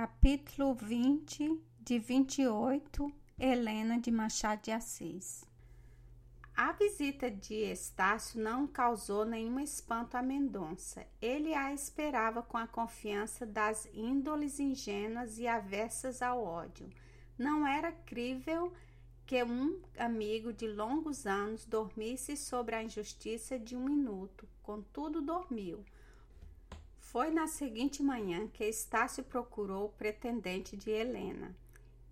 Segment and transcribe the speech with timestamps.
[0.00, 5.44] Capítulo 20 de 28 Helena de Machado de Assis
[6.56, 11.06] A visita de Estácio não causou nenhum espanto a Mendonça.
[11.20, 16.88] Ele a esperava com a confiança das índoles ingênuas e avessas ao ódio.
[17.36, 18.72] Não era crível
[19.26, 25.84] que um amigo de longos anos dormisse sobre a injustiça de um minuto, contudo dormiu
[27.10, 31.52] foi na seguinte manhã que Estácio procurou o pretendente de Helena.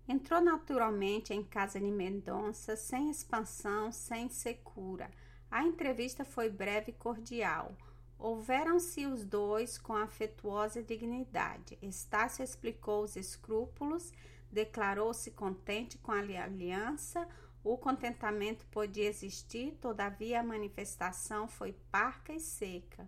[0.05, 5.09] Entrou naturalmente em casa de Mendonça, sem expansão, sem secura.
[5.49, 7.73] A entrevista foi breve e cordial.
[8.17, 11.79] Houveram-se os dois com afetuosa dignidade.
[11.81, 14.11] Estácio explicou os escrúpulos,
[14.51, 17.25] declarou-se contente com a aliança.
[17.63, 23.07] O contentamento podia existir, todavia a manifestação foi parca e seca.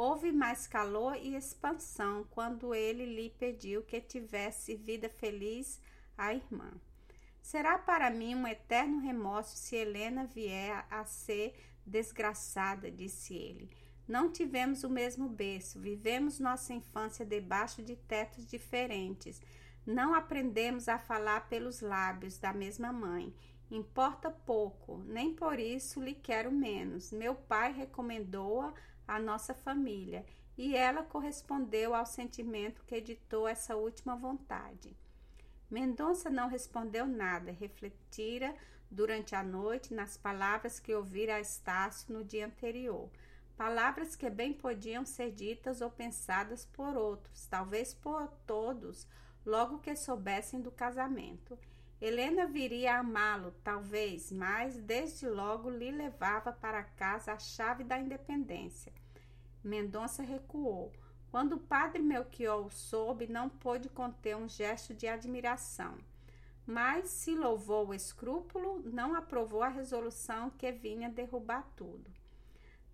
[0.00, 5.80] Houve mais calor e expansão quando ele lhe pediu que tivesse vida feliz
[6.16, 6.70] a irmã.
[7.42, 11.52] Será para mim um eterno remorso se Helena vier a ser
[11.84, 13.68] desgraçada, disse ele.
[14.06, 19.42] Não tivemos o mesmo berço, vivemos nossa infância debaixo de tetos diferentes.
[19.84, 23.34] Não aprendemos a falar pelos lábios da mesma mãe.
[23.68, 27.10] Importa pouco, nem por isso lhe quero menos.
[27.10, 28.72] Meu pai recomendou-a
[29.08, 30.24] a nossa família,
[30.56, 34.94] e ela correspondeu ao sentimento que editou essa última vontade.
[35.70, 38.54] Mendonça não respondeu nada, refletira
[38.90, 43.10] durante a noite nas palavras que ouvira a Estácio no dia anterior,
[43.56, 49.06] palavras que bem podiam ser ditas ou pensadas por outros, talvez por todos,
[49.44, 51.58] logo que soubessem do casamento.
[52.00, 57.98] Helena viria a amá-lo, talvez, mas desde logo lhe levava para casa a chave da
[57.98, 58.92] independência.
[59.64, 60.92] Mendonça recuou.
[61.28, 65.98] Quando o padre Melchior o soube, não pôde conter um gesto de admiração.
[66.64, 72.10] Mas se louvou o escrúpulo, não aprovou a resolução que vinha derrubar tudo.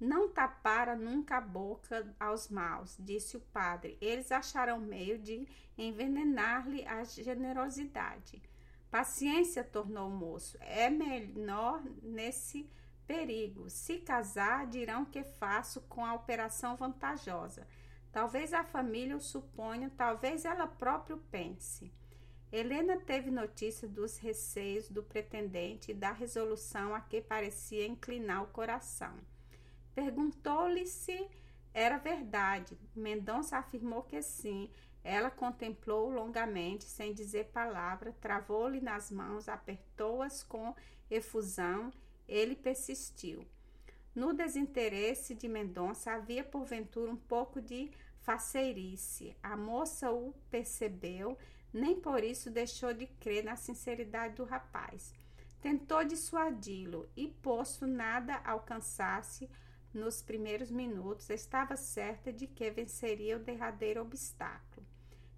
[0.00, 3.99] Não tapara nunca a boca aos maus, disse o padre.
[4.00, 5.47] Eles acharão meio de
[5.77, 8.43] envenenar-lhe a generosidade.
[8.94, 12.71] Paciência, tornou o moço, é menor nesse
[13.09, 13.69] perigo.
[13.69, 17.66] Se casar, dirão que faço com a operação vantajosa.
[18.12, 21.93] Talvez a família o suponha, talvez ela própria pense.
[22.53, 28.53] Helena teve notícia dos receios do pretendente e da resolução a que parecia inclinar o
[28.53, 29.16] coração.
[29.93, 31.28] Perguntou-lhe se
[31.75, 32.78] era verdade.
[32.94, 34.71] Mendonça afirmou que sim.
[35.05, 40.75] Ela contemplou longamente, sem dizer palavra, travou-lhe nas mãos, apertou-as com
[41.11, 41.93] efusão.
[42.27, 43.47] Ele persistiu.
[44.15, 47.91] No desinteresse de Mendonça havia porventura um pouco de
[48.23, 49.37] faceirice.
[49.43, 51.37] A moça o percebeu,
[51.71, 55.13] nem por isso deixou de crer na sinceridade do rapaz.
[55.61, 59.51] Tentou dissuadi-lo e, posto nada alcançasse,
[59.93, 64.74] nos primeiros minutos, estava certa de que venceria o derradeiro obstáculo.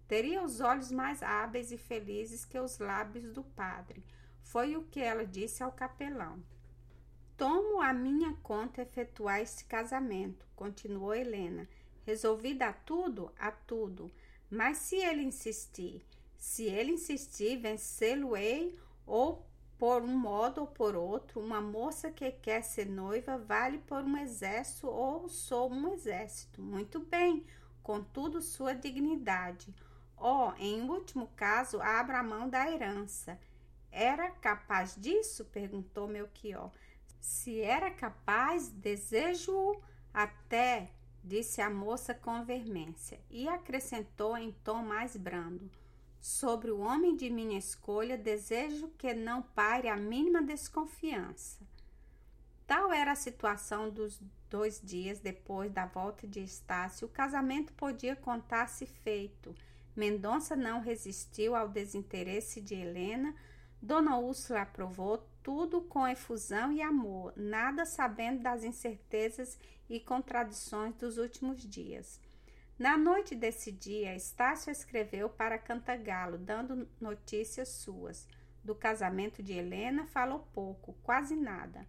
[0.08, 4.04] Teria os olhos mais hábeis e felizes que os lábios do padre.
[4.42, 6.42] Foi o que ela disse ao capelão.
[7.36, 11.68] Tomo a minha conta efetuar este casamento, continuou Helena.
[12.04, 14.10] Resolvida a tudo, a tudo.
[14.48, 16.06] Mas se ele insistir,
[16.38, 19.44] se ele insistir, vencê-lo-ei ou
[19.76, 24.16] por um modo ou por outro, uma moça que quer ser noiva vale por um
[24.16, 26.62] exército ou sou um exército.
[26.62, 27.44] Muito bem,
[27.82, 29.74] contudo, sua dignidade.
[30.16, 33.38] Oh, em último caso, abra a mão da herança.
[33.90, 35.44] Era capaz disso?
[35.46, 36.70] perguntou Melchior.
[37.20, 39.80] Se era capaz, desejo
[40.12, 40.90] até,
[41.22, 45.70] disse a moça com veemência, e acrescentou em tom mais brando:
[46.20, 51.66] Sobre o homem de minha escolha, desejo que não pare a mínima desconfiança.
[52.66, 58.16] Tal era a situação dos dois dias depois da volta de Estácio, o casamento podia
[58.16, 59.54] contar-se feito
[59.96, 63.34] Mendonça não resistiu ao desinteresse de Helena.
[63.80, 71.16] Dona Úrsula aprovou tudo com efusão e amor, nada sabendo das incertezas e contradições dos
[71.16, 72.20] últimos dias.
[72.78, 78.28] Na noite desse dia, Estácio escreveu para Cantagalo, dando notícias suas.
[78.62, 81.86] Do casamento de Helena falou pouco, quase nada.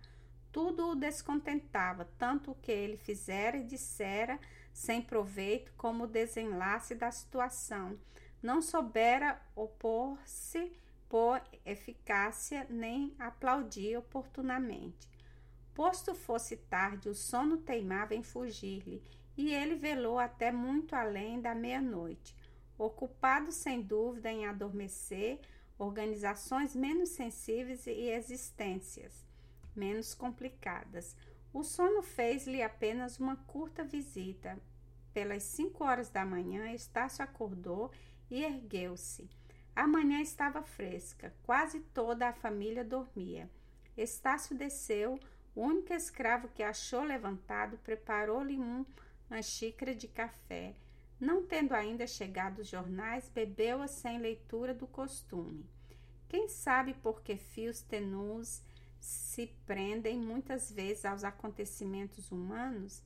[0.49, 4.39] Tudo o descontentava, tanto o que ele fizera e dissera
[4.77, 7.97] sem proveito, como desenlace da situação.
[8.44, 10.71] Não soubera opor-se
[11.09, 15.09] por eficácia, nem aplaudir oportunamente.
[15.74, 19.01] Posto fosse tarde, o sono teimava em fugir-lhe,
[19.35, 22.35] e ele velou até muito além da meia-noite.
[22.77, 25.39] ocupado sem dúvida em adormecer
[25.80, 29.25] organizações menos sensíveis e existências
[29.75, 31.15] menos complicadas.
[31.57, 34.59] O sono fez-lhe apenas uma curta visita.
[35.12, 37.92] Pelas cinco horas da manhã, Estácio acordou
[38.30, 39.27] e ergueu-se.
[39.75, 43.50] A manhã estava fresca, quase toda a família dormia.
[43.98, 45.19] Estácio desceu,
[45.56, 50.75] o único escravo que achou levantado preparou-lhe uma xícara de café.
[51.19, 55.68] Não tendo ainda chegado os jornais, bebeu-a sem leitura do costume.
[56.30, 58.62] Quem sabe por que fios tenus
[58.99, 63.01] se prendem muitas vezes aos acontecimentos humanos?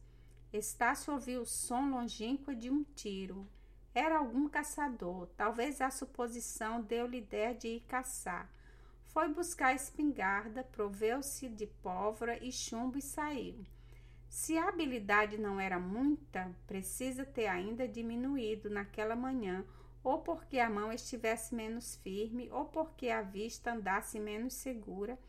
[0.53, 3.47] Estácio ouviu o som longínquo de um tiro.
[3.93, 5.27] Era algum caçador.
[5.37, 8.49] Talvez a suposição deu-lhe ideia de ir caçar.
[9.05, 13.65] Foi buscar a espingarda, proveu-se de pólvora e chumbo e saiu.
[14.29, 19.65] Se a habilidade não era muita, precisa ter ainda diminuído naquela manhã,
[20.01, 25.19] ou porque a mão estivesse menos firme, ou porque a vista andasse menos segura.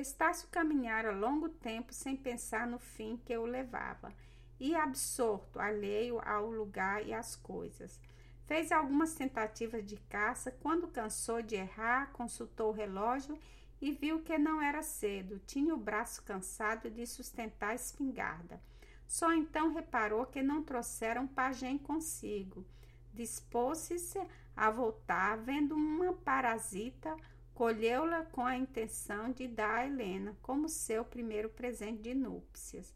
[0.00, 4.12] Estácio caminhara longo tempo sem pensar no fim que o levava,
[4.60, 8.00] e absorto, alheio ao lugar e às coisas.
[8.46, 13.38] Fez algumas tentativas de caça, quando cansou de errar, consultou o relógio
[13.80, 18.60] e viu que não era cedo, tinha o braço cansado de sustentar a espingarda.
[19.06, 22.64] Só então reparou que não trouxeram pajem consigo.
[23.12, 24.20] Dispôs-se
[24.56, 27.16] a voltar, vendo uma parasita,
[27.58, 32.94] colheu-la com a intenção de dar a Helena como seu primeiro presente de núpcias.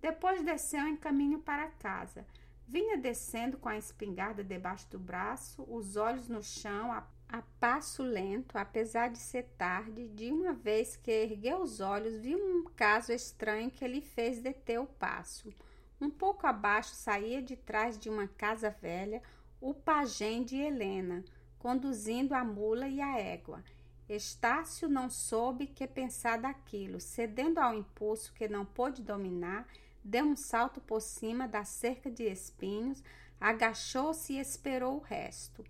[0.00, 2.24] Depois desceu em caminho para casa.
[2.64, 8.02] Vinha descendo com a espingarda debaixo do braço, os olhos no chão, a a passo
[8.02, 13.12] lento, apesar de ser tarde, de uma vez que ergueu os olhos, viu um caso
[13.12, 15.52] estranho que lhe fez deter o passo.
[16.00, 19.22] Um pouco abaixo saía de trás de uma casa velha
[19.60, 21.22] o pajem de Helena,
[21.58, 23.62] conduzindo a mula e a égua.
[24.08, 26.98] Estácio não soube que pensar daquilo.
[26.98, 29.66] Cedendo ao impulso que não pôde dominar,
[30.02, 33.02] deu um salto por cima da cerca de espinhos,
[33.38, 35.62] agachou-se e esperou o resto.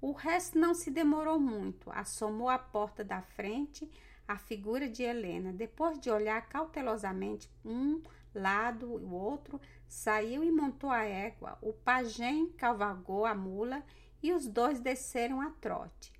[0.00, 1.90] O resto não se demorou muito.
[1.92, 3.90] Assomou à porta da frente
[4.26, 5.52] a figura de Helena.
[5.52, 8.02] Depois de olhar cautelosamente um
[8.34, 11.58] lado e o outro, saiu e montou a égua.
[11.60, 13.84] O pajem cavalgou a mula
[14.22, 16.11] e os dois desceram a trote.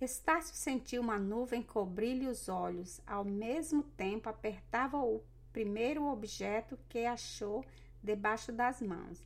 [0.00, 3.00] Estácio sentiu uma nuvem cobrir-lhe os olhos.
[3.06, 7.64] Ao mesmo tempo, apertava o primeiro objeto que achou
[8.02, 9.22] debaixo das mãos.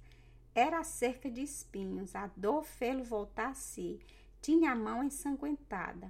[0.52, 2.16] Era a cerca de espinhos.
[2.16, 4.00] A dor fê-lo voltar a si.
[4.40, 6.08] Tinha a mão ensanguentada.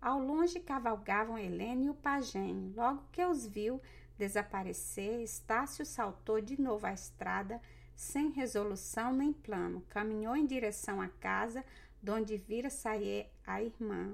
[0.00, 2.72] Ao longe cavalgavam Helena e o pajem.
[2.74, 3.80] Logo que os viu
[4.16, 7.60] desaparecer, Estácio saltou de novo à estrada,
[7.94, 9.82] sem resolução nem plano.
[9.88, 11.64] Caminhou em direção à casa,
[12.06, 14.12] donde vira sair a irmã.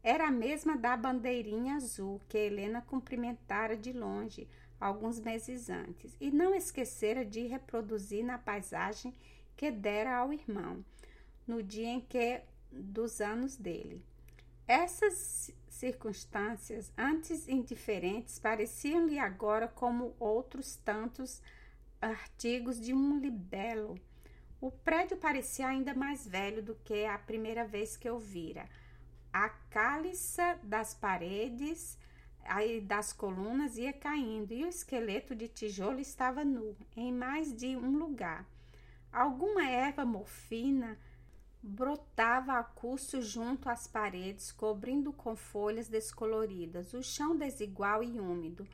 [0.00, 4.48] Era a mesma da bandeirinha azul que Helena cumprimentara de longe,
[4.80, 9.12] alguns meses antes, e não esquecera de reproduzir na paisagem
[9.56, 10.84] que dera ao irmão,
[11.44, 12.40] no dia em que
[12.70, 14.00] dos anos dele.
[14.66, 21.42] Essas circunstâncias, antes indiferentes, pareciam-lhe agora como outros tantos
[22.00, 23.98] artigos de um libelo.
[24.62, 28.68] O prédio parecia ainda mais velho do que a primeira vez que eu vira.
[29.32, 31.98] A cálice das paredes
[32.44, 37.76] aí das colunas ia caindo e o esqueleto de tijolo estava nu em mais de
[37.76, 38.46] um lugar.
[39.12, 40.96] Alguma erva morfina
[41.60, 48.64] brotava a custo junto às paredes, cobrindo com folhas descoloridas o chão desigual e úmido.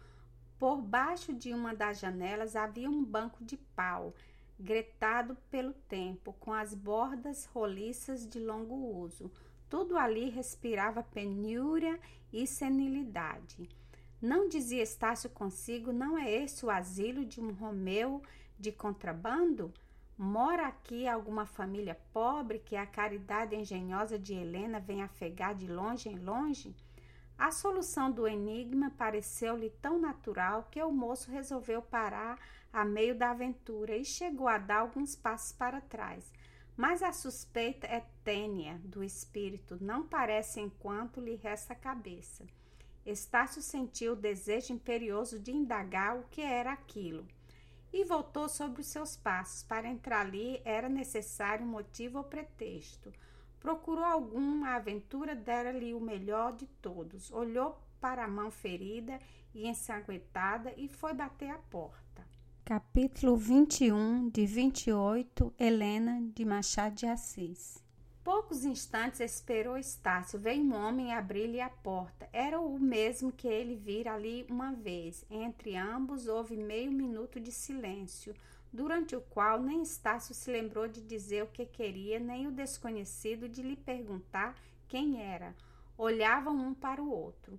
[0.59, 4.14] Por baixo de uma das janelas havia um banco de pau,
[4.59, 9.31] gretado pelo tempo, com as bordas roliças de longo uso.
[9.69, 11.99] Tudo ali respirava penúria
[12.33, 13.69] e senilidade.
[14.21, 18.21] Não dizia Estácio consigo, não é esse o asilo de um Romeu
[18.59, 19.73] de contrabando?
[20.17, 26.09] Mora aqui alguma família pobre que a caridade engenhosa de Helena vem afegar de longe
[26.09, 26.75] em longe?
[27.38, 32.37] A solução do enigma pareceu-lhe tão natural que o moço resolveu parar
[32.72, 36.32] a meio da aventura e chegou a dar alguns passos para trás.
[36.76, 42.46] Mas a suspeita é tênia do espírito, não parece enquanto lhe resta a cabeça.
[43.04, 47.26] Estácio sentiu o desejo imperioso de indagar o que era aquilo
[47.92, 49.62] e voltou sobre os seus passos.
[49.62, 53.12] Para entrar ali era necessário motivo ou pretexto.
[53.58, 57.30] Procurou algum, a aventura dera-lhe o melhor de todos.
[57.32, 59.18] Olhou para a mão ferida
[59.54, 62.08] e ensanguentada e foi bater à porta.
[62.68, 67.82] Capítulo 21 de 28 Helena de Machado de Assis
[68.22, 70.38] poucos instantes esperou Estácio.
[70.38, 72.28] Veio um homem abrir-lhe a porta.
[72.30, 75.25] Era o mesmo que ele vira ali uma vez.
[75.30, 78.34] Entre ambos houve meio minuto de silêncio,
[78.70, 83.48] durante o qual nem Estácio se lembrou de dizer o que queria, nem o desconhecido
[83.48, 84.54] de lhe perguntar
[84.87, 85.56] quem era.
[85.96, 87.58] Olhavam um para o outro.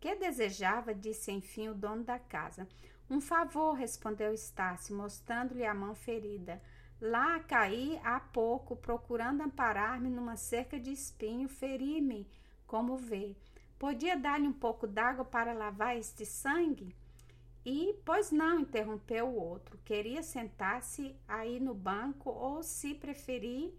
[0.00, 0.92] Que desejava?
[0.92, 2.66] disse enfim o dono da casa.
[3.10, 6.60] Um favor, respondeu Estácio, mostrando-lhe a mão ferida.
[7.00, 12.28] Lá caí há pouco, procurando amparar-me numa cerca de espinho, feri-me,
[12.66, 13.34] como vê.
[13.78, 16.94] Podia dar-lhe um pouco d'água para lavar este sangue?
[17.64, 19.78] E, pois não, interrompeu o outro.
[19.84, 23.72] Queria sentar-se aí no banco ou, se preferir,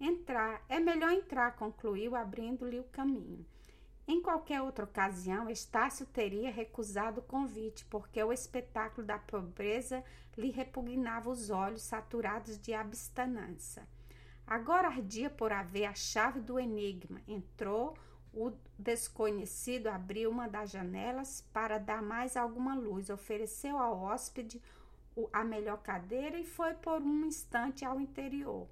[0.00, 0.62] entrar.
[0.68, 3.46] É melhor entrar, concluiu, abrindo-lhe o caminho.
[4.08, 10.04] Em qualquer outra ocasião, Estácio teria recusado o convite, porque o espetáculo da pobreza
[10.36, 13.86] lhe repugnava os olhos saturados de abstinência.
[14.46, 17.20] Agora ardia por haver a chave do enigma.
[17.26, 17.98] Entrou,
[18.32, 24.62] o desconhecido abriu uma das janelas para dar mais alguma luz, ofereceu ao hóspede
[25.32, 28.68] a melhor cadeira e foi por um instante ao interior.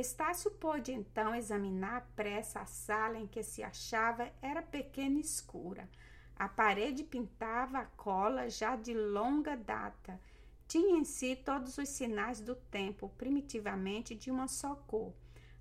[0.00, 5.22] Estácio pôde então examinar à pressa a sala em que se achava, era pequena e
[5.22, 5.88] escura.
[6.36, 10.20] A parede pintava a cola já de longa data.
[10.68, 15.12] Tinha em si todos os sinais do tempo, primitivamente de uma só cor.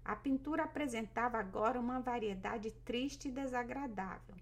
[0.05, 4.35] A pintura apresentava agora uma variedade triste e desagradável.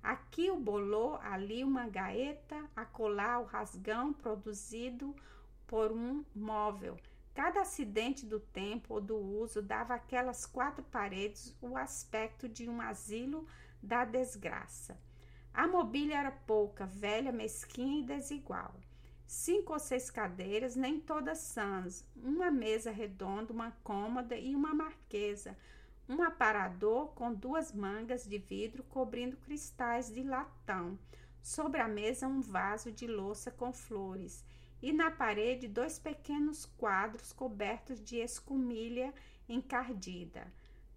[0.00, 5.16] Aqui o bolô, ali uma gaeta, acolá o rasgão produzido
[5.66, 6.96] por um móvel
[7.34, 12.80] Cada acidente do tempo ou do uso dava àquelas quatro paredes o aspecto de um
[12.80, 13.46] asilo
[13.82, 14.98] da desgraça.
[15.52, 18.74] A mobília era pouca, velha, mesquinha e desigual.
[19.26, 25.56] Cinco ou seis cadeiras, nem todas sãs, uma mesa redonda, uma cômoda e uma marquesa,
[26.06, 30.98] um aparador com duas mangas de vidro cobrindo cristais de latão.
[31.42, 34.44] Sobre a mesa, um vaso de louça com flores
[34.82, 39.14] e na parede dois pequenos quadros cobertos de escumilha
[39.48, 40.52] encardida.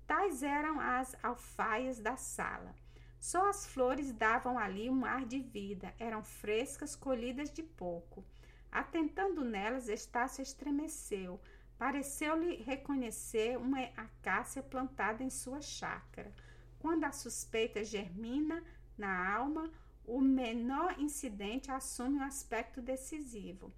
[0.07, 2.75] Tais eram as alfaias da sala.
[3.19, 8.23] Só as flores davam ali um ar de vida, eram frescas, colhidas de pouco.
[8.71, 11.39] Atentando nelas, Estácio estremeceu.
[11.77, 16.31] Pareceu-lhe reconhecer uma acácia plantada em sua chácara.
[16.79, 18.63] Quando a suspeita germina
[18.97, 19.71] na alma,
[20.07, 23.71] o menor incidente assume um aspecto decisivo.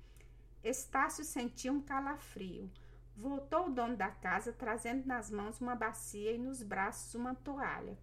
[0.63, 2.69] Estácio sentiu um calafrio.
[3.15, 7.97] Voltou o dono da casa, trazendo nas mãos uma bacia e nos braços uma toalha,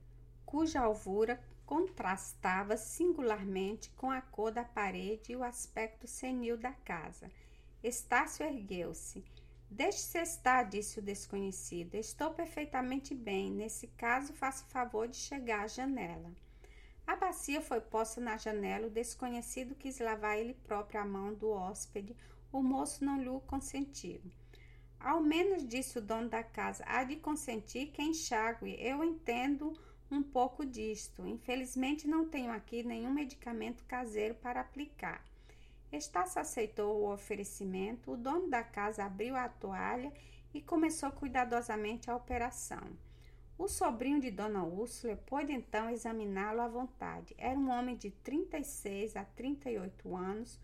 [0.45, 7.31] cuja alvura contrastava singularmente com a cor da parede e o aspecto senil da casa.
[7.83, 9.25] Estácio ergueu-se.
[9.71, 11.95] Deixe-se estar, disse o desconhecido.
[11.95, 13.50] Estou perfeitamente bem.
[13.50, 16.33] Nesse caso, faça favor de chegar à janela.
[17.06, 21.50] A bacia foi posta na janela, o desconhecido quis lavar ele próprio a mão do
[21.50, 22.16] hóspede,
[22.50, 24.20] o moço não lhe consentiu.
[24.99, 28.75] Ao menos, disse o dono da casa, há de consentir quem enxague.
[28.80, 29.78] Eu entendo
[30.11, 31.26] um pouco disto.
[31.26, 35.23] Infelizmente, não tenho aqui nenhum medicamento caseiro para aplicar.
[35.92, 40.12] Estácio aceitou o oferecimento, o dono da casa abriu a toalha
[40.52, 42.82] e começou cuidadosamente a operação.
[43.56, 47.34] O sobrinho de Dona Úrsula pôde então examiná-lo à vontade.
[47.38, 50.58] Era um homem de 36 a 38 anos,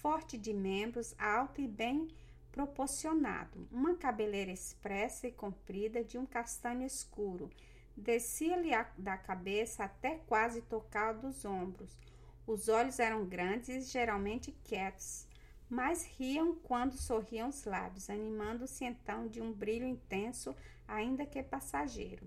[0.00, 2.08] forte de membros, alto e bem
[2.52, 7.50] proporcionado, uma cabeleira expressa e comprida de um castanho escuro.
[7.96, 11.98] Descia-lhe da cabeça até quase tocar dos ombros.
[12.46, 15.26] Os olhos eram grandes e geralmente quietos,
[15.68, 20.54] mas riam quando sorriam os lábios, animando-se então de um brilho intenso
[20.88, 22.26] ainda que passageiro.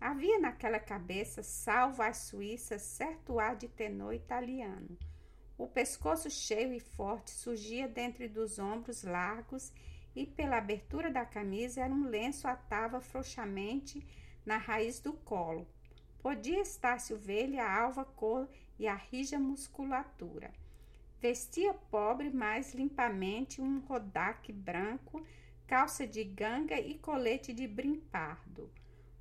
[0.00, 4.98] Havia naquela cabeça, salvo as suíças, certo ar de tenor italiano.
[5.56, 9.72] O pescoço cheio e forte surgia dentre dos ombros largos
[10.16, 14.04] e pela abertura da camisa era um lenço atava frouxamente
[14.44, 15.68] na raiz do colo.
[16.22, 18.48] Podia estar-se ver-lhe a alva cor
[18.78, 20.50] e a rija musculatura.
[21.20, 25.22] Vestia pobre, mas limpamente um rodaque branco
[25.70, 28.68] calça de ganga e colete de brim pardo.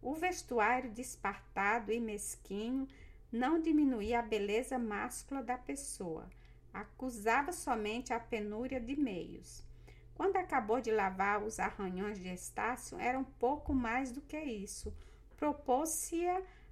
[0.02, 2.88] O vestuário despartado e mesquinho
[3.32, 6.28] não diminuía a beleza máscula da pessoa,
[6.74, 9.64] acusava somente a penúria de meios.
[10.16, 14.92] Quando acabou de lavar os arranhões de Estácio, era um pouco mais do que isso.
[15.38, 16.26] Propôs-se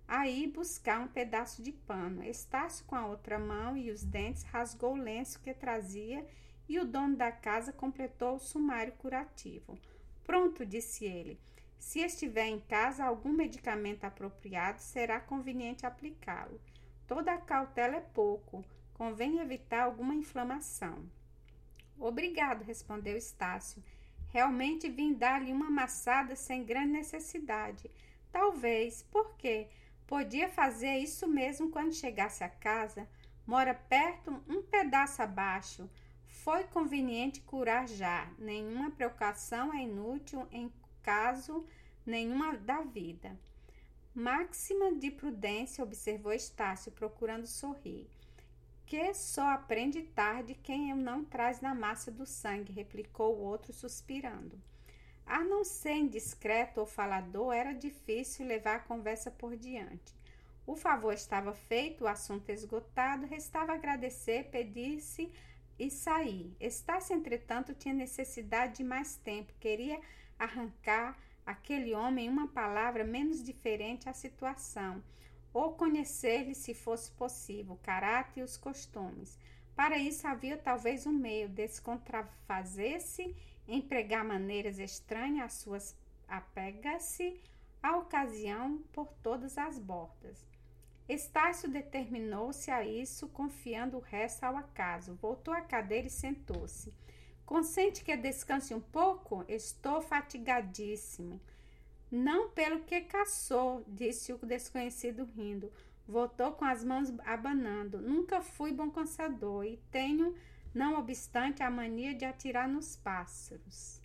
[0.08, 2.24] a ir buscar um pedaço de pano.
[2.24, 6.26] Estácio, com a outra mão e os dentes, rasgou o lenço que trazia
[6.68, 9.78] e o dono da casa completou o sumário curativo.
[10.24, 11.40] Pronto, disse ele.
[11.80, 16.60] Se estiver em casa algum medicamento apropriado, será conveniente aplicá-lo.
[17.08, 21.10] Toda cautela é pouco, convém evitar alguma inflamação.
[21.98, 23.84] Obrigado, respondeu Estácio.
[24.30, 27.90] Realmente vim dar-lhe uma amassada sem grande necessidade.
[28.32, 29.68] Talvez, porque
[30.06, 33.08] podia fazer isso mesmo quando chegasse a casa.
[33.46, 35.90] Mora perto, um pedaço abaixo.
[36.48, 38.32] Foi conveniente curar já.
[38.40, 40.72] Nenhuma precaução é inútil em
[41.04, 41.66] caso
[42.06, 43.38] nenhuma da vida.
[44.16, 48.10] Máxima de prudência, observou Estácio, procurando sorrir.
[48.86, 54.58] Que só aprende tarde quem não traz na massa do sangue, replicou o outro, suspirando.
[55.26, 60.16] A não ser indiscreto ou falador, era difícil levar a conversa por diante.
[60.66, 65.30] O favor estava feito, o assunto esgotado, restava agradecer, pedir-se
[65.80, 66.56] e sair.
[66.60, 70.00] Estácio, entretanto, tinha necessidade de mais tempo, queria
[70.38, 75.04] arrancar aquele homem uma palavra menos diferente à situação,
[75.54, 79.38] ou conhecer-lhe, se fosse possível, o caráter e os costumes.
[79.76, 83.36] Para isso havia talvez um meio, descontrafazer-se,
[83.68, 85.96] empregar maneiras estranhas às suas
[86.28, 87.40] apega-se
[87.82, 90.46] à ocasião por todas as bordas.
[91.08, 95.16] Estácio determinou-se a isso, confiando o resto ao acaso.
[95.16, 96.94] Voltou à cadeira e sentou-se.
[97.46, 99.46] Consente que descanse um pouco?
[99.48, 101.40] Estou fatigadíssimo.
[102.12, 105.72] Não pelo que caçou, disse o desconhecido rindo.
[106.06, 108.02] Voltou com as mãos abanando.
[108.02, 110.36] Nunca fui bom caçador e tenho,
[110.74, 114.02] não obstante, a mania de atirar nos pássaros.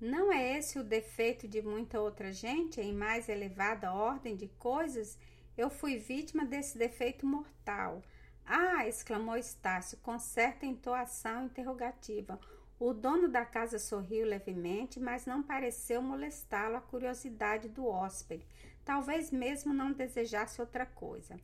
[0.00, 5.18] Não é esse o defeito de muita outra gente em mais elevada ordem de coisas?
[5.58, 8.00] Eu fui vítima desse defeito mortal.
[8.46, 8.86] Ah!
[8.86, 12.38] exclamou Estácio com certa entoação interrogativa.
[12.78, 18.46] O dono da casa sorriu levemente, mas não pareceu molestá-lo a curiosidade do hóspede.
[18.84, 21.36] Talvez mesmo não desejasse outra coisa.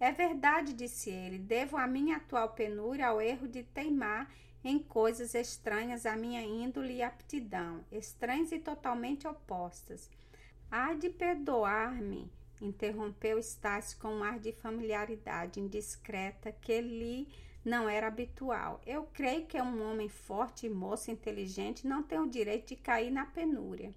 [0.00, 4.32] É verdade, disse ele, devo a minha atual penúria ao erro de teimar
[4.64, 10.08] em coisas estranhas à minha índole e aptidão, estranhas e totalmente opostas.
[10.70, 17.28] Há de perdoar-me, interrompeu Estácio com um ar de familiaridade indiscreta que lhe
[17.64, 18.80] não era habitual.
[18.86, 23.10] Eu creio que um homem forte e moço inteligente não tem o direito de cair
[23.10, 23.94] na penúria.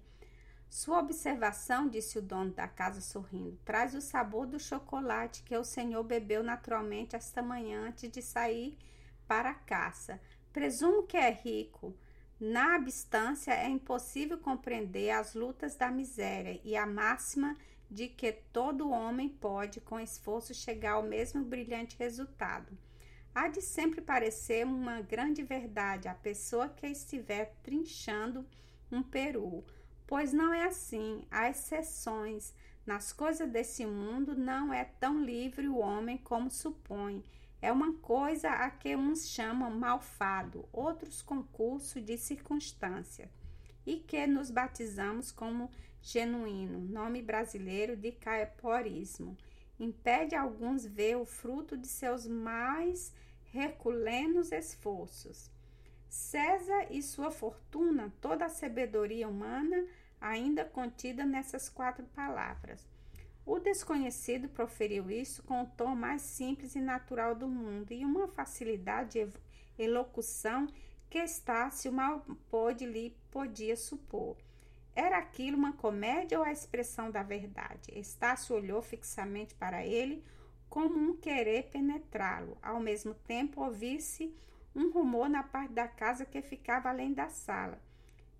[0.68, 5.64] Sua observação, disse o dono da casa sorrindo, traz o sabor do chocolate que o
[5.64, 8.78] senhor bebeu naturalmente esta manhã antes de sair
[9.28, 10.20] para a caça.
[10.52, 11.94] Presumo que é rico.
[12.40, 17.56] Na abstância é impossível compreender as lutas da miséria e a máxima
[17.92, 22.72] de que todo homem pode, com esforço, chegar ao mesmo brilhante resultado.
[23.34, 28.46] Há de sempre parecer uma grande verdade a pessoa que estiver trinchando
[28.90, 29.62] um peru,
[30.06, 32.54] pois não é assim, há exceções.
[32.86, 37.22] Nas coisas desse mundo não é tão livre o homem como supõe.
[37.60, 43.30] É uma coisa a que uns chamam malfado, outros concurso de circunstância,
[43.86, 49.36] e que nos batizamos como genuíno, nome brasileiro de caiporismo,
[49.78, 53.12] impede alguns ver o fruto de seus mais
[53.52, 55.50] reculenos esforços.
[56.08, 59.86] César e sua fortuna, toda a sabedoria humana,
[60.20, 62.86] ainda contida nessas quatro palavras.
[63.44, 68.28] O desconhecido proferiu isso com o tom mais simples e natural do mundo e uma
[68.28, 69.32] facilidade de
[69.82, 70.68] elocução
[71.12, 74.34] que Estácio mal pôde lhe podia supor.
[74.96, 77.92] Era aquilo uma comédia ou a expressão da verdade?
[77.92, 80.24] Estácio olhou fixamente para ele,
[80.70, 82.56] como um querer penetrá-lo.
[82.62, 84.34] Ao mesmo tempo, ouvisse
[84.74, 87.78] um rumor na parte da casa que ficava além da sala.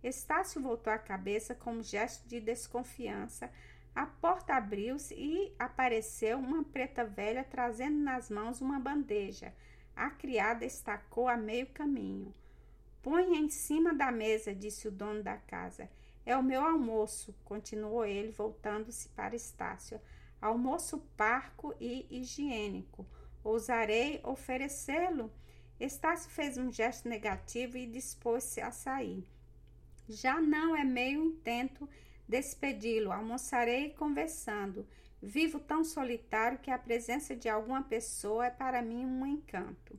[0.03, 3.53] Estácio voltou a cabeça com um gesto de desconfiança.
[3.95, 9.53] A porta abriu-se e apareceu uma preta velha trazendo nas mãos uma bandeja.
[9.95, 12.33] A criada estacou a meio caminho.
[13.03, 15.91] Põe em cima da mesa, disse o dono da casa.
[16.25, 20.01] É o meu almoço, continuou ele, voltando-se para Estácio.
[20.41, 23.05] Almoço parco e higiênico.
[23.43, 25.33] Ousarei oferecê-lo?
[25.81, 29.27] Estácio fez um gesto negativo e dispôs-se a sair.
[30.09, 31.88] Já não é meio intento
[32.29, 33.11] despedi-lo.
[33.11, 34.87] Almoçarei conversando.
[35.21, 39.99] Vivo tão solitário que a presença de alguma pessoa é para mim um encanto.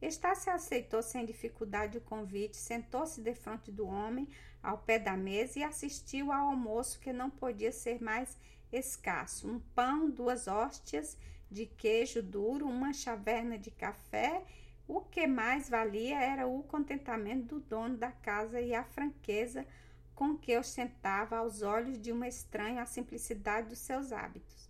[0.00, 4.28] Estácio aceitou sem dificuldade o convite, sentou-se defronte do homem,
[4.62, 8.38] ao pé da mesa, e assistiu ao almoço que não podia ser mais
[8.72, 11.16] escasso: um pão, duas hóstias
[11.50, 14.44] de queijo duro, uma chaverna de café.
[14.86, 19.66] O que mais valia era o contentamento do dono da casa e a franqueza
[20.14, 24.67] com que ostentava aos olhos de um estranho a simplicidade dos seus hábitos.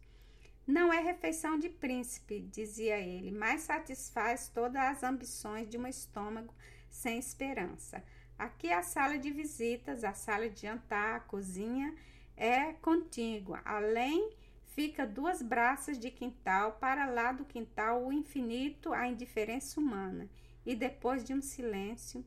[0.68, 6.54] Não é refeição de príncipe, dizia ele, mas satisfaz todas as ambições de um estômago
[6.90, 8.04] sem esperança.
[8.38, 11.96] Aqui a sala de visitas, a sala de jantar, a cozinha
[12.36, 13.62] é contígua.
[13.64, 14.30] Além
[14.66, 20.28] fica duas braças de quintal, para lá do quintal o infinito, a indiferença humana.
[20.66, 22.22] E depois de um silêncio,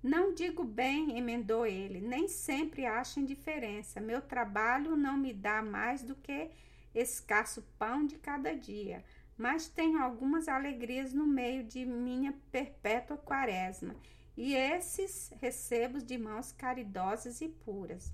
[0.00, 4.00] não digo bem, emendou ele, nem sempre acho indiferença.
[4.00, 6.48] Meu trabalho não me dá mais do que
[6.96, 9.04] escasso pão de cada dia,
[9.36, 13.94] mas tenho algumas alegrias no meio de minha perpétua quaresma,
[14.36, 18.12] e esses recebo de mãos caridosas e puras.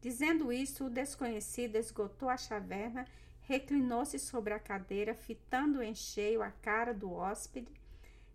[0.00, 3.06] Dizendo isso, o desconhecido esgotou a chaverna,
[3.42, 7.72] reclinou-se sobre a cadeira, fitando em cheio a cara do hóspede.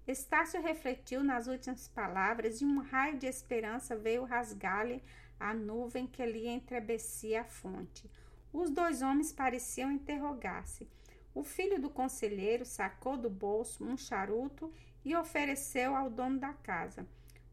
[0.06, 5.04] Estácio refletiu nas últimas palavras e um raio de esperança veio rasgar-lhe
[5.39, 8.10] a nuvem que lhe entrebecia a fonte.
[8.57, 10.89] Os dois homens pareciam interrogar-se.
[11.31, 14.73] O filho do conselheiro sacou do bolso um charuto
[15.05, 17.07] e ofereceu ao dono da casa.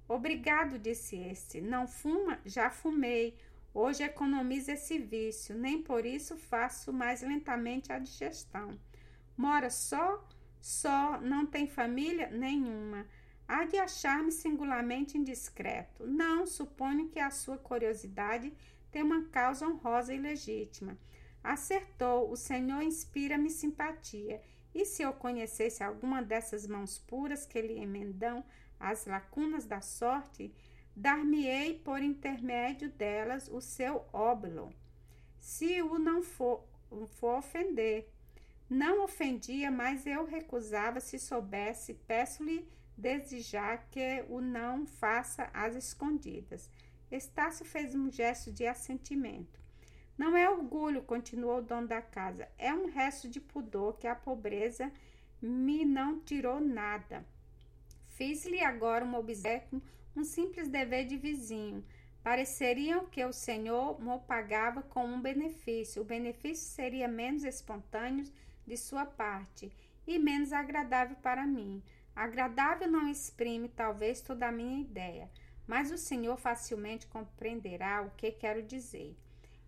[0.08, 1.60] Obrigado, disse este.
[1.60, 2.40] Não fuma?
[2.46, 3.36] Já fumei.
[3.74, 8.70] Hoje economizo esse vício, nem por isso faço mais lentamente a digestão.
[9.36, 10.26] Mora só?
[10.58, 12.30] Só, não tem família?
[12.30, 13.06] Nenhuma.
[13.46, 16.06] Há de achar-me singularmente indiscreto.
[16.06, 18.54] Não, suponho que a sua curiosidade
[18.94, 20.96] tem uma causa honrosa e legítima.
[21.42, 24.40] Acertou, o Senhor inspira-me simpatia.
[24.72, 28.44] E se eu conhecesse alguma dessas mãos puras que lhe emendam
[28.78, 30.54] as lacunas da sorte,
[30.94, 34.72] dar-me-ei por intermédio delas o seu óbolo,
[35.40, 36.64] se o não for,
[37.18, 38.08] for ofender.
[38.70, 46.70] Não ofendia, mas eu recusava se soubesse, peço-lhe desejar que o não faça às escondidas.
[47.14, 49.60] Estácio fez um gesto de assentimento.
[50.18, 54.14] Não é orgulho, continuou o dono da casa, é um resto de pudor que a
[54.14, 54.92] pobreza
[55.40, 57.24] me não tirou nada.
[58.08, 59.82] Fiz-lhe agora um obsequio
[60.16, 61.84] um simples dever de vizinho.
[62.22, 66.02] Pareceriam que o Senhor mo pagava com um benefício.
[66.02, 68.24] O benefício seria menos espontâneo
[68.66, 69.72] de sua parte
[70.06, 71.82] e menos agradável para mim.
[72.14, 75.28] Agradável não exprime talvez toda a minha ideia,
[75.66, 79.16] mas o Senhor facilmente compreenderá o que quero dizer.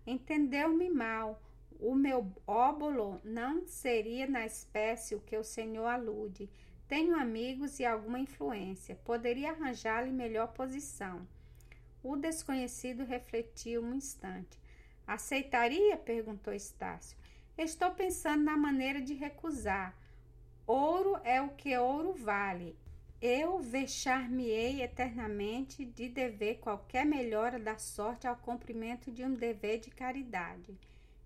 [0.05, 1.41] Entendeu-me mal.
[1.79, 6.49] O meu óbolo não seria na espécie o que o Senhor alude.
[6.87, 8.95] Tenho amigos e alguma influência.
[9.03, 11.27] Poderia arranjar-lhe melhor posição.
[12.01, 14.59] O desconhecido refletiu um instante.
[15.05, 15.97] Aceitaria?
[15.97, 17.17] perguntou Estácio.
[17.57, 19.97] Estou pensando na maneira de recusar.
[20.65, 22.77] Ouro é o que ouro vale.
[23.19, 29.89] Eu vexar-me-ei eternamente de dever qualquer melhora da sorte ao cumprimento de um dever de
[29.89, 30.77] caridade.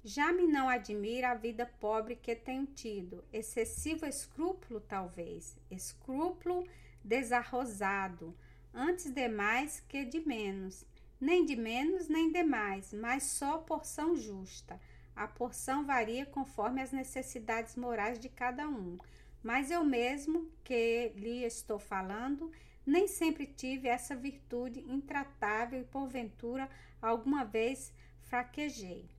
[0.02, 6.66] Já me não admira a vida pobre que tenho tido, excessivo escrúpulo, talvez, escrúpulo
[7.04, 8.34] desarrosado,
[8.74, 10.86] antes de mais que de menos,
[11.20, 14.80] nem de menos nem de mais, mas só porção justa.
[15.14, 18.98] A porção varia conforme as necessidades morais de cada um,
[19.44, 22.52] mas eu mesmo que lhe estou falando,
[22.86, 26.70] nem sempre tive essa virtude intratável e porventura
[27.02, 29.10] alguma vez fraquejei.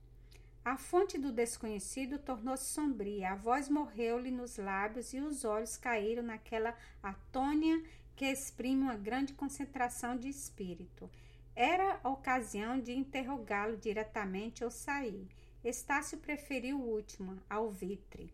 [0.65, 6.23] A fonte do desconhecido tornou-se sombria, a voz morreu-lhe nos lábios e os olhos caíram
[6.23, 7.83] naquela atônia
[8.15, 11.09] que exprime uma grande concentração de espírito.
[11.55, 15.27] Era ocasião de interrogá-lo diretamente ou sair.
[15.63, 18.31] Estácio preferiu o último, ao vitre.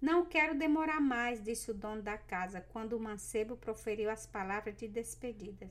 [0.00, 4.76] Não quero demorar mais, disse o dono da casa, quando o mancebo proferiu as palavras
[4.76, 5.68] de despedida.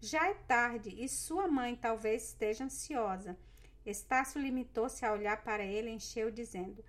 [0.00, 3.38] Já é tarde e sua mãe talvez esteja ansiosa.
[3.86, 6.84] Estácio limitou-se a olhar para ele e encheu, dizendo: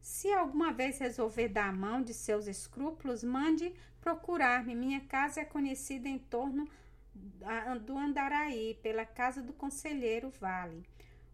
[0.00, 4.74] Se alguma vez resolver dar a mão de seus escrúpulos, mande procurar-me.
[4.74, 6.66] Minha casa é conhecida em torno
[7.84, 10.82] do Andaraí, pela casa do conselheiro Vale.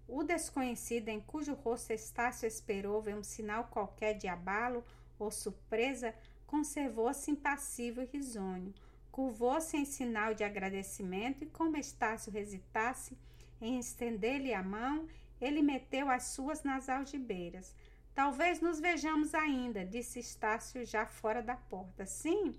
[0.09, 4.83] O desconhecido, em cujo rosto Estácio esperou ver um sinal qualquer de abalo
[5.19, 6.15] ou surpresa,
[6.47, 8.73] conservou-se impassível e risonho.
[9.13, 13.19] Curvou-se em sinal de agradecimento e, como Estácio hesitasse,
[13.61, 15.07] em estender-lhe a mão,
[15.39, 17.75] ele meteu as suas nas algibeiras.
[18.15, 22.07] Talvez nos vejamos ainda, disse Estácio já fora da porta.
[22.07, 22.55] Sim,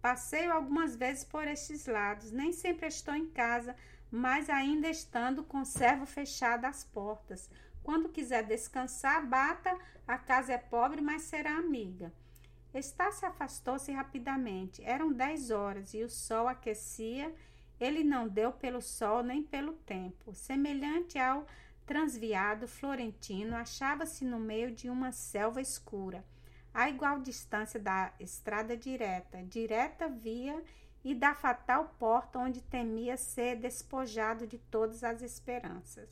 [0.00, 2.30] passeio algumas vezes por estes lados.
[2.30, 3.74] Nem sempre estou em casa,
[4.14, 7.50] mas ainda estando, conservo fechadas as portas.
[7.82, 9.76] Quando quiser descansar, bata.
[10.06, 12.12] A casa é pobre, mas será amiga.
[12.72, 14.84] Estácio afastou-se rapidamente.
[14.84, 17.34] Eram dez horas e o sol aquecia
[17.80, 20.34] ele não deu pelo sol nem pelo tempo.
[20.34, 21.46] Semelhante ao
[21.84, 26.24] transviado florentino, achava-se no meio de uma selva escura,
[26.72, 30.62] a igual distância da estrada direta, direta via
[31.04, 36.08] e da fatal porta onde temia ser despojado de todas as esperanças.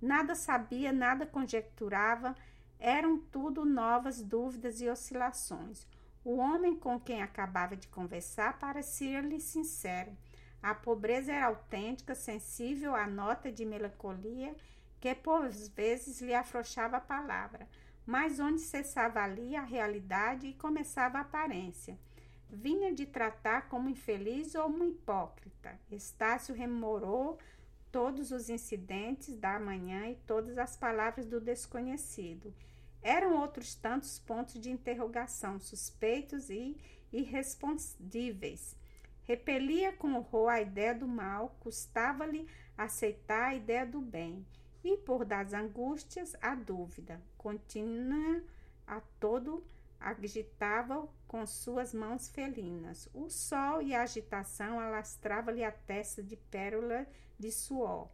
[0.00, 2.36] Nada sabia, nada conjecturava,
[2.78, 5.86] eram tudo novas dúvidas e oscilações.
[6.24, 10.16] O homem com quem acabava de conversar parecia-lhe sincero.
[10.62, 14.54] A pobreza era autêntica, sensível à nota de melancolia
[15.00, 17.68] que por vezes lhe afrouxava a palavra,
[18.06, 21.98] mas onde cessava ali a realidade e começava a aparência.
[22.54, 25.80] Vinha de tratar como infeliz ou um hipócrita.
[25.90, 27.38] Estácio rememorou
[27.90, 32.54] todos os incidentes da manhã e todas as palavras do desconhecido.
[33.00, 36.76] Eram outros tantos pontos de interrogação, suspeitos e
[37.10, 38.76] irrespondíveis.
[39.24, 44.44] Repelia com horror a ideia do mal, custava-lhe aceitar a ideia do bem,
[44.84, 48.42] e por das angústias a dúvida contínua
[48.86, 49.64] a todo
[50.02, 53.08] agitava com suas mãos felinas.
[53.14, 57.06] O sol e a agitação alastrava-lhe a testa de pérola
[57.38, 58.08] de suor.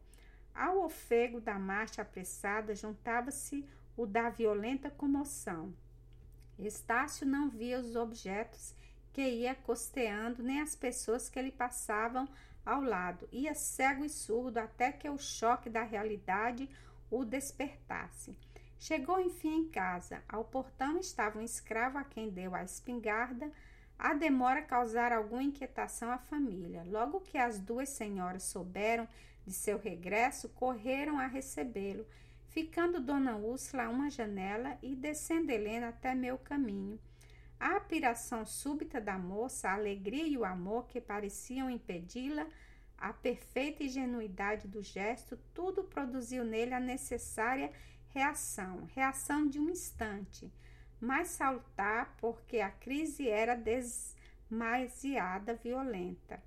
[0.55, 3.65] Ao ofego da marcha apressada juntava-se
[3.97, 5.75] o da violenta comoção.
[6.59, 8.75] Estácio não via os objetos
[9.13, 12.29] que ia costeando, nem as pessoas que lhe passavam
[12.65, 13.29] ao lado.
[13.33, 16.69] Ia cego e surdo até que o choque da realidade
[17.11, 18.37] o despertasse.
[18.79, 20.23] Chegou enfim em casa.
[20.29, 23.51] Ao portão estava um escravo a quem deu a espingarda.
[23.99, 26.85] A demora causara alguma inquietação à família.
[26.87, 29.09] Logo que as duas senhoras souberam
[29.45, 32.07] de seu regresso, correram a recebê-lo
[32.49, 36.99] ficando Dona Úrsula a uma janela e descendo Helena até meu caminho.
[37.61, 42.47] A apiração súbita da moça, a alegria e o amor que pareciam impedi-la,
[42.97, 47.71] a perfeita ingenuidade do gesto, tudo produziu nele a necessária
[48.13, 50.53] reação, reação de um instante,
[51.01, 53.55] mas saltar porque a crise era
[54.51, 56.43] demasiada violenta.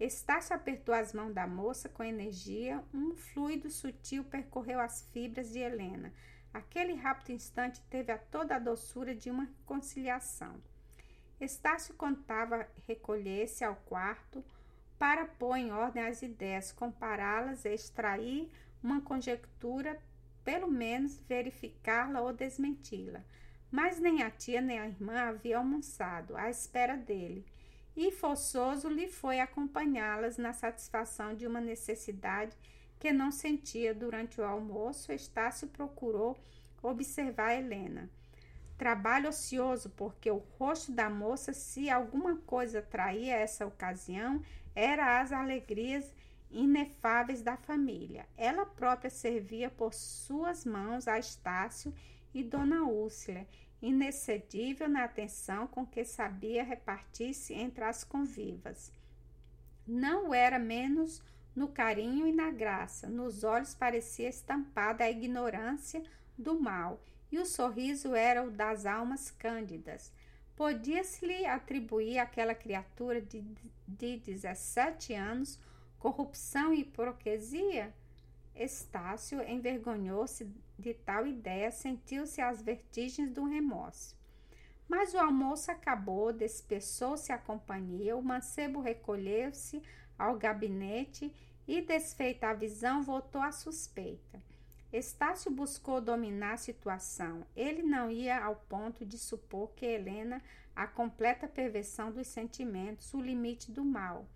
[0.00, 2.84] Estácio apertou as mãos da moça com energia.
[2.94, 6.12] Um fluido sutil percorreu as fibras de Helena.
[6.54, 10.54] Aquele rápido instante teve a toda a doçura de uma conciliação.
[11.40, 14.44] Estácio contava recolher-se ao quarto
[14.98, 18.50] para pôr em ordem as ideias, compará-las e extrair
[18.82, 20.00] uma conjectura,
[20.48, 23.22] pelo menos verificá-la ou desmenti-la.
[23.70, 27.44] Mas nem a tia nem a irmã haviam almoçado à espera dele
[27.94, 32.56] e forçoso lhe foi acompanhá-las na satisfação de uma necessidade
[32.98, 35.12] que não sentia durante o almoço.
[35.12, 36.34] Estácio procurou
[36.82, 38.08] observar Helena.
[38.78, 44.42] Trabalho ocioso, porque o rosto da moça, se alguma coisa traía essa ocasião,
[44.74, 46.10] era as alegrias
[46.50, 48.26] inefáveis da família.
[48.36, 51.94] Ela própria servia por suas mãos a Estácio
[52.32, 53.46] e Dona Úrsula
[53.80, 58.92] inexcedível na atenção com que sabia repartir-se entre as convivas.
[59.86, 61.22] Não era menos
[61.54, 66.02] no carinho e na graça, nos olhos parecia estampada a ignorância
[66.36, 70.12] do mal, e o sorriso era o das almas cândidas.
[70.56, 73.44] Podia-se-lhe atribuir àquela criatura de,
[73.86, 75.58] de 17 anos
[75.98, 77.94] corrupção e hipocrisia?
[78.54, 80.44] Estácio envergonhou-se
[80.78, 84.16] de tal ideia, sentiu-se às vertigens do remorso.
[84.88, 89.82] Mas o almoço acabou, despeçou-se a companhia, o mancebo recolheu-se
[90.18, 91.32] ao gabinete
[91.66, 94.42] e, desfeita a visão, voltou à suspeita.
[94.92, 97.46] Estácio buscou dominar a situação.
[97.54, 100.42] Ele não ia ao ponto de supor que Helena,
[100.74, 104.26] a completa perversão dos sentimentos, o limite do mal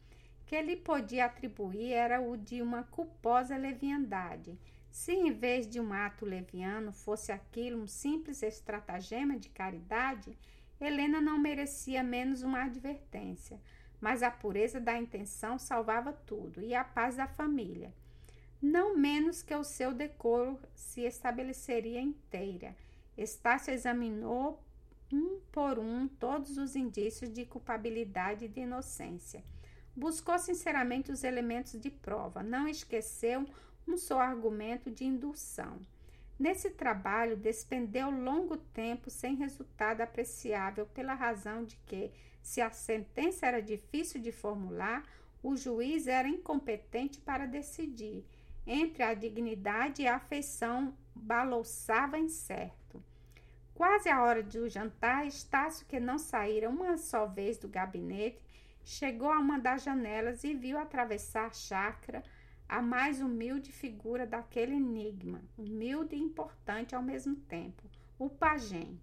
[0.52, 4.60] que ele podia atribuir era o de uma culposa leviandade.
[4.90, 10.36] Se em vez de um ato leviano fosse aquilo um simples estratagema de caridade,
[10.78, 13.58] Helena não merecia menos uma advertência,
[13.98, 17.90] mas a pureza da intenção salvava tudo e a paz da família.
[18.60, 22.76] Não menos que o seu decoro se estabeleceria inteira.
[23.16, 24.62] Estácio examinou
[25.10, 29.42] um por um todos os indícios de culpabilidade e de inocência
[29.94, 33.44] Buscou sinceramente os elementos de prova, não esqueceu
[33.86, 35.80] um só argumento de indução.
[36.38, 43.46] Nesse trabalho, despendeu longo tempo sem resultado apreciável, pela razão de que, se a sentença
[43.46, 45.04] era difícil de formular,
[45.42, 48.24] o juiz era incompetente para decidir.
[48.66, 53.02] Entre a dignidade e a afeição, balouçava incerto.
[53.74, 58.40] Quase à hora do jantar, Estácio, que não saíra uma só vez do gabinete,
[58.84, 62.22] chegou a uma das janelas e viu atravessar a chácara
[62.68, 67.82] a mais humilde figura daquele enigma, humilde e importante ao mesmo tempo,
[68.18, 68.98] o pajem.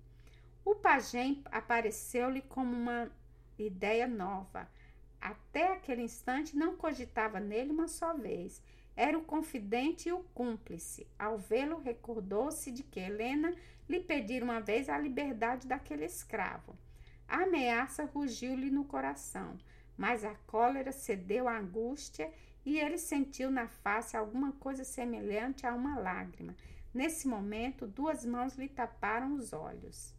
[0.65, 3.11] O pajem apareceu-lhe como uma
[3.57, 4.67] ideia nova.
[5.21, 8.61] Até aquele instante não cogitava nele uma só vez.
[8.95, 11.07] Era o confidente e o cúmplice.
[11.17, 13.53] Ao vê-lo, recordou-se de que Helena
[13.87, 16.77] lhe pedira uma vez a liberdade daquele escravo.
[17.27, 19.57] A ameaça rugiu-lhe no coração,
[19.99, 22.31] mas a cólera cedeu à angústia
[22.65, 26.55] e ele sentiu na face alguma coisa semelhante a uma lágrima.
[26.93, 30.15] Nesse momento, duas mãos lhe taparam os olhos.